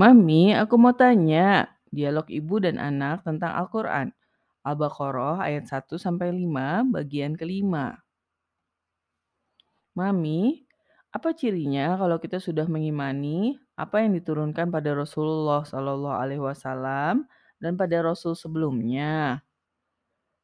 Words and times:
Mami, 0.00 0.56
aku 0.56 0.80
mau 0.80 0.96
tanya, 0.96 1.68
dialog 1.92 2.24
ibu 2.32 2.56
dan 2.56 2.80
anak 2.80 3.20
tentang 3.20 3.52
Al-Quran. 3.52 4.08
Al-Baqarah 4.64 5.44
ayat 5.44 5.68
satu 5.68 6.00
sampai 6.00 6.32
5, 6.32 6.88
bagian 6.88 7.36
kelima. 7.36 8.00
Mami, 9.92 10.64
apa 11.12 11.36
cirinya 11.36 12.00
kalau 12.00 12.16
kita 12.16 12.40
sudah 12.40 12.64
mengimani 12.64 13.60
apa 13.76 14.00
yang 14.00 14.16
diturunkan 14.16 14.72
pada 14.72 14.96
Rasulullah 14.96 15.68
Shallallahu 15.68 16.16
Alaihi 16.16 16.40
Wasallam 16.40 17.28
dan 17.60 17.76
pada 17.76 18.00
Rasul 18.00 18.32
sebelumnya? 18.32 19.44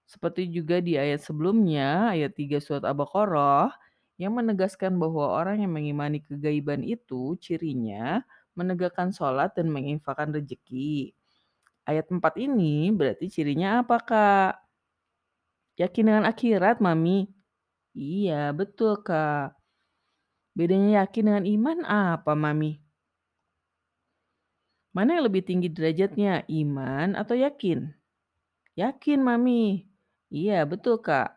Seperti 0.04 0.52
juga 0.52 0.84
di 0.84 1.00
ayat 1.00 1.25
sebelumnya, 1.25 2.12
ayat 2.12 2.36
3 2.36 2.61
surat 2.61 2.84
Al-Baqarah, 2.84 3.73
yang 4.20 4.36
menegaskan 4.36 5.00
bahwa 5.00 5.32
orang 5.32 5.64
yang 5.64 5.73
mengimani 5.73 6.20
kegaiban 6.20 6.84
itu 6.84 7.41
cirinya 7.41 8.20
menegakkan 8.57 9.12
sholat 9.12 9.54
dan 9.54 9.69
menginfakkan 9.70 10.33
rezeki. 10.33 11.12
Ayat 11.87 12.10
4 12.10 12.34
ini 12.41 12.91
berarti 12.91 13.30
cirinya 13.30 13.84
apa, 13.84 13.96
Kak? 14.02 14.52
Yakin 15.79 16.05
dengan 16.09 16.24
akhirat, 16.27 16.82
Mami? 16.82 17.30
Iya, 17.95 18.51
betul, 18.56 18.98
Kak. 19.05 19.55
Bedanya 20.56 21.05
yakin 21.05 21.24
dengan 21.29 21.45
iman 21.45 21.79
apa, 21.84 22.32
Mami? 22.32 22.80
Mana 24.96 25.20
yang 25.20 25.29
lebih 25.29 25.45
tinggi 25.45 25.68
derajatnya, 25.68 26.48
iman 26.48 27.12
atau 27.12 27.37
yakin? 27.37 27.93
Yakin, 28.74 29.20
Mami. 29.20 29.84
Iya, 30.32 30.65
betul, 30.65 30.98
Kak. 31.04 31.37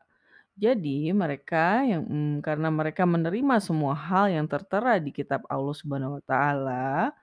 Jadi 0.60 1.08
mereka 1.16 1.88
yang 1.88 2.04
mmm, 2.04 2.34
karena 2.44 2.68
mereka 2.80 3.04
menerima 3.08 3.56
semua 3.64 3.94
hal 3.96 4.26
yang 4.36 4.44
tertera 4.54 5.00
di 5.00 5.12
kitab 5.16 5.42
Allah 5.48 5.72
Subhanahu 5.80 6.20
wa 6.20 6.24
taala, 6.28 7.16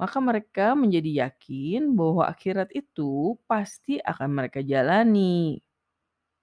maka 0.00 0.18
mereka 0.22 0.66
menjadi 0.78 1.28
yakin 1.28 1.94
bahwa 1.98 2.24
akhirat 2.32 2.70
itu 2.76 3.36
pasti 3.50 3.98
akan 4.02 4.28
mereka 4.38 4.60
jalani. 4.62 5.58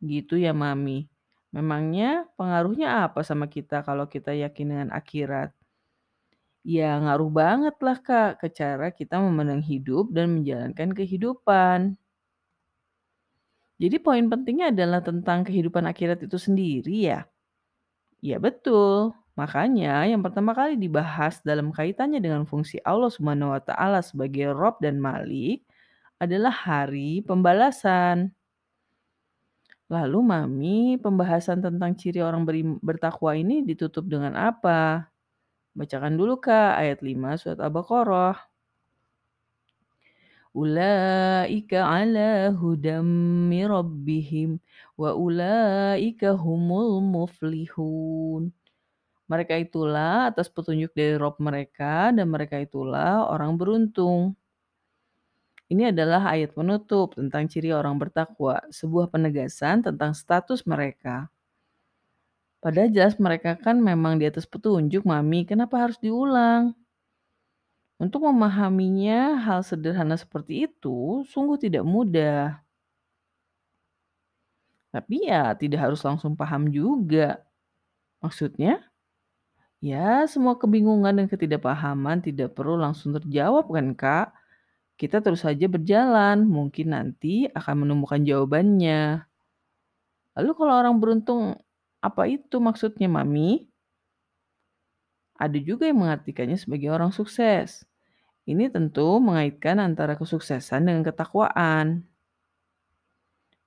Gitu 0.03 0.35
ya, 0.45 0.53
Mami. 0.55 1.07
Memangnya 1.55 2.27
pengaruhnya 2.39 3.07
apa 3.07 3.21
sama 3.25 3.47
kita 3.49 3.81
kalau 3.87 4.05
kita 4.11 4.31
yakin 4.35 4.67
dengan 4.71 4.89
akhirat? 4.95 5.51
Ya 6.65 6.97
ngaruh 7.03 7.29
banget 7.29 7.75
lah 7.85 7.97
Kak 8.07 8.41
ke 8.41 8.47
cara 8.59 8.87
kita 8.89 9.15
memandang 9.21 9.61
hidup 9.61 10.09
dan 10.15 10.27
menjalankan 10.41 10.89
kehidupan. 10.97 11.79
Jadi 13.75 13.99
poin 13.99 14.23
pentingnya 14.31 14.71
adalah 14.71 15.03
tentang 15.03 15.43
kehidupan 15.43 15.83
akhirat 15.83 16.23
itu 16.23 16.39
sendiri 16.39 17.11
ya? 17.11 17.27
Iya 18.23 18.39
betul. 18.39 19.11
Makanya 19.35 20.07
yang 20.07 20.23
pertama 20.23 20.55
kali 20.55 20.79
dibahas 20.79 21.43
dalam 21.43 21.75
kaitannya 21.75 22.23
dengan 22.23 22.47
fungsi 22.47 22.79
Allah 22.87 23.11
Subhanahu 23.11 23.51
wa 23.51 23.59
taala 23.59 23.99
sebagai 23.99 24.55
Rob 24.55 24.79
dan 24.79 24.95
Malik 25.03 25.67
adalah 26.23 26.55
hari 26.55 27.19
pembalasan. 27.19 28.31
Lalu 29.91 30.19
Mami, 30.25 30.79
pembahasan 30.97 31.61
tentang 31.61 31.93
ciri 31.93 32.17
orang 32.23 32.41
bertakwa 32.81 33.37
ini 33.37 33.61
ditutup 33.61 34.09
dengan 34.09 34.33
apa? 34.33 35.11
Bacakan 35.77 36.15
dulu 36.17 36.41
Kak 36.41 36.79
ayat 36.81 37.03
5 37.05 37.37
surat 37.37 37.59
Al-Baqarah. 37.61 38.54
Ulaika 40.55 41.83
ala 41.83 42.55
hudam 42.55 43.03
min 43.51 43.67
rabbihim 43.67 44.55
wa 44.95 45.11
ulaika 45.11 46.31
humul 46.31 47.03
muflihun. 47.03 48.55
Mereka 49.27 49.67
itulah 49.67 50.31
atas 50.31 50.47
petunjuk 50.47 50.95
dari 50.95 51.19
Rob 51.19 51.35
mereka 51.43 52.15
dan 52.15 52.31
mereka 52.31 52.55
itulah 52.55 53.27
orang 53.27 53.59
beruntung. 53.59 54.39
Ini 55.67 55.91
adalah 55.91 56.31
ayat 56.31 56.55
penutup 56.55 57.19
tentang 57.19 57.51
ciri 57.51 57.75
orang 57.75 57.99
bertakwa, 57.99 58.63
sebuah 58.71 59.11
penegasan 59.11 59.83
tentang 59.83 60.15
status 60.15 60.63
mereka. 60.63 61.27
Padahal 62.63 62.93
jelas 62.95 63.19
mereka 63.19 63.59
kan 63.59 63.81
memang 63.81 64.21
di 64.21 64.29
atas 64.29 64.47
petunjuk, 64.47 65.03
Mami. 65.03 65.43
Kenapa 65.43 65.83
harus 65.83 65.99
diulang? 65.99 66.77
Untuk 67.95 68.27
memahaminya, 68.27 69.39
hal 69.39 69.63
sederhana 69.63 70.19
seperti 70.19 70.67
itu 70.67 71.23
sungguh 71.31 71.55
tidak 71.55 71.87
mudah. 71.87 72.59
Tapi 74.91 75.27
ya 75.31 75.55
tidak 75.55 75.79
harus 75.87 76.01
langsung 76.03 76.35
paham 76.35 76.67
juga. 76.71 77.39
Maksudnya, 78.23 78.83
ya 79.83 80.27
semua 80.27 80.59
kebingungan 80.59 81.15
dan 81.15 81.27
ketidakpahaman 81.31 82.23
tidak 82.25 82.55
perlu 82.57 82.75
langsung 82.79 83.15
terjawab 83.15 83.67
kan 83.71 83.87
Kak? 83.95 84.27
Kita 84.95 85.19
terus 85.23 85.43
saja 85.43 85.67
berjalan, 85.67 86.47
mungkin 86.47 86.95
nanti 86.95 87.47
akan 87.51 87.87
menemukan 87.87 88.21
jawabannya. 88.23 89.27
Lalu 90.35 90.51
kalau 90.55 90.73
orang 90.75 90.95
beruntung, 90.99 91.59
apa 92.03 92.27
itu 92.27 92.59
maksudnya 92.59 93.07
Mami? 93.07 93.67
Ada 95.35 95.59
juga 95.59 95.87
yang 95.87 96.03
mengartikannya 96.03 96.55
sebagai 96.55 96.91
orang 96.91 97.11
sukses. 97.11 97.83
Ini 98.45 98.69
tentu 98.71 99.19
mengaitkan 99.19 99.81
antara 99.81 100.15
kesuksesan 100.15 100.85
dengan 100.85 101.03
ketakwaan. 101.03 102.05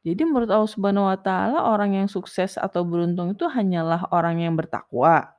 Jadi 0.06 0.22
menurut 0.24 0.48
Allah 0.48 0.70
Subhanahu 0.70 1.10
wa 1.10 1.18
taala 1.18 1.58
orang 1.68 1.98
yang 1.98 2.08
sukses 2.08 2.56
atau 2.56 2.86
beruntung 2.86 3.34
itu 3.34 3.44
hanyalah 3.50 4.08
orang 4.14 4.40
yang 4.40 4.54
bertakwa. 4.56 5.34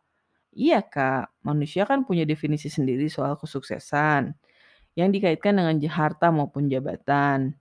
Iya, 0.53 0.83
Kak. 0.83 1.33
Manusia 1.41 1.87
kan 1.87 2.03
punya 2.05 2.27
definisi 2.27 2.67
sendiri 2.69 3.07
soal 3.09 3.39
kesuksesan 3.39 4.35
yang 4.97 5.09
dikaitkan 5.09 5.55
dengan 5.57 5.77
harta 5.89 6.29
maupun 6.29 6.67
jabatan. 6.67 7.55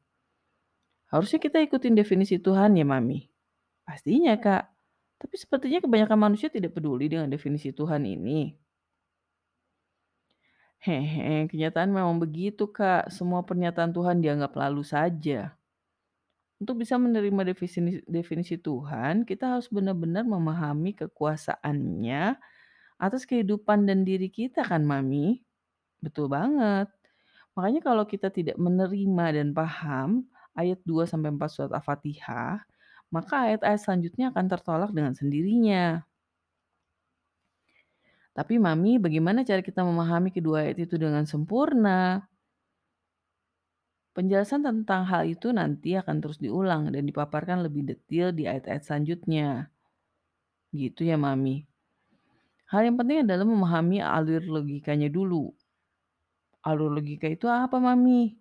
Harusnya 1.08 1.40
kita 1.40 1.62
ikutin 1.64 1.96
definisi 1.96 2.36
Tuhan 2.36 2.76
ya, 2.76 2.84
Mami. 2.84 3.30
Pastinya, 3.86 4.36
Kak. 4.36 4.77
Tapi 5.18 5.34
sepertinya 5.34 5.82
kebanyakan 5.82 6.18
manusia 6.30 6.46
tidak 6.46 6.78
peduli 6.78 7.10
dengan 7.10 7.26
definisi 7.26 7.74
Tuhan 7.74 8.06
ini. 8.06 8.54
Hehe, 10.78 11.50
kenyataan 11.50 11.90
memang 11.90 12.22
begitu, 12.22 12.70
Kak. 12.70 13.10
Semua 13.10 13.42
pernyataan 13.42 13.90
Tuhan 13.90 14.22
dianggap 14.22 14.54
lalu 14.54 14.86
saja. 14.86 15.58
Untuk 16.62 16.82
bisa 16.82 16.94
menerima 16.98 17.54
definisi, 17.54 18.02
definisi 18.06 18.54
Tuhan, 18.58 19.26
kita 19.26 19.58
harus 19.58 19.66
benar-benar 19.70 20.22
memahami 20.26 20.94
kekuasaannya 20.94 22.38
atas 22.98 23.22
kehidupan 23.26 23.86
dan 23.90 24.02
diri 24.06 24.30
kita 24.30 24.62
kan, 24.66 24.82
Mami? 24.86 25.42
Betul 25.98 26.30
banget. 26.30 26.90
Makanya 27.58 27.82
kalau 27.82 28.06
kita 28.06 28.30
tidak 28.30 28.54
menerima 28.54 29.26
dan 29.34 29.50
paham 29.50 30.30
ayat 30.54 30.78
2 30.86 31.10
sampai 31.10 31.34
4 31.34 31.50
surat 31.50 31.72
Al-Fatihah, 31.74 32.62
maka 33.08 33.48
ayat-ayat 33.48 33.80
selanjutnya 33.80 34.30
akan 34.32 34.46
tertolak 34.48 34.90
dengan 34.92 35.16
sendirinya. 35.16 36.04
Tapi 38.38 38.54
Mami, 38.54 39.02
bagaimana 39.02 39.42
cara 39.42 39.58
kita 39.58 39.82
memahami 39.82 40.30
kedua 40.30 40.62
ayat 40.62 40.78
itu 40.78 40.94
dengan 40.94 41.26
sempurna? 41.26 42.22
Penjelasan 44.14 44.62
tentang 44.62 45.06
hal 45.10 45.26
itu 45.26 45.50
nanti 45.50 45.98
akan 45.98 46.22
terus 46.22 46.38
diulang 46.38 46.90
dan 46.90 47.06
dipaparkan 47.06 47.66
lebih 47.66 47.86
detail 47.86 48.30
di 48.30 48.46
ayat-ayat 48.46 48.82
selanjutnya. 48.86 49.70
Gitu 50.70 51.02
ya, 51.02 51.18
Mami. 51.18 51.66
Hal 52.70 52.86
yang 52.86 52.94
penting 53.00 53.24
adalah 53.24 53.46
memahami 53.48 53.98
alur 54.04 54.44
logikanya 54.44 55.08
dulu. 55.08 55.50
Alur 56.62 56.94
logika 56.94 57.26
itu 57.26 57.50
apa, 57.50 57.80
Mami? 57.80 58.38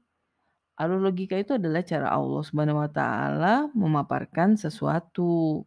Alur 0.77 1.01
logika 1.01 1.33
itu 1.33 1.57
adalah 1.57 1.81
cara 1.81 2.13
Allah 2.13 2.41
Subhanahu 2.45 2.77
wa 2.77 2.89
taala 2.93 3.53
memaparkan 3.73 4.53
sesuatu. 4.53 5.65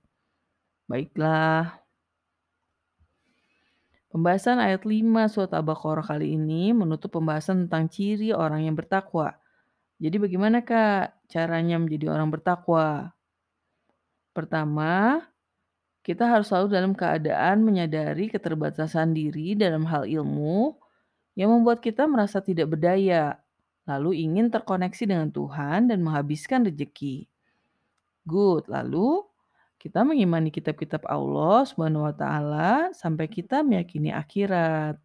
Baiklah, 0.87 1.83
pembahasan 4.15 4.63
ayat 4.63 4.87
5 4.87 5.03
surat 5.27 5.51
Al-Baqarah 5.51 6.07
kali 6.07 6.39
ini 6.39 6.71
menutup 6.71 7.15
pembahasan 7.19 7.67
tentang 7.67 7.91
ciri 7.91 8.31
orang 8.31 8.67
yang 8.67 8.79
bertakwa. 8.79 9.35
Jadi 9.99 10.17
bagaimana 10.17 10.63
Kak 10.63 11.27
caranya 11.27 11.79
menjadi 11.83 12.15
orang 12.15 12.31
bertakwa? 12.31 13.11
Pertama, 14.31 15.27
kita 16.07 16.25
harus 16.31 16.49
selalu 16.49 16.69
dalam 16.71 16.93
keadaan 16.95 17.67
menyadari 17.67 18.31
keterbatasan 18.31 19.11
diri 19.11 19.59
dalam 19.59 19.85
hal 19.91 20.07
ilmu 20.07 20.79
yang 21.35 21.51
membuat 21.51 21.83
kita 21.83 22.07
merasa 22.07 22.39
tidak 22.41 22.73
berdaya, 22.79 23.37
lalu 23.89 24.25
ingin 24.25 24.53
terkoneksi 24.53 25.05
dengan 25.09 25.29
Tuhan 25.33 25.89
dan 25.89 26.05
menghabiskan 26.05 26.69
rezeki. 26.69 27.27
Good. 28.29 28.69
Lalu 28.69 29.25
kita 29.81 30.05
mengimani 30.05 30.53
kitab-kitab 30.53 31.09
Allah 31.09 31.65
taala 32.13 32.93
sampai 32.93 33.27
kita 33.27 33.65
meyakini 33.65 34.13
akhirat. 34.13 35.01